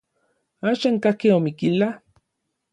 ¿Axan 0.69 0.95
kajki 1.03 1.27
Omiquila? 1.37 1.89